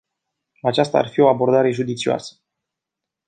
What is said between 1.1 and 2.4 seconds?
o abordare judicioasă.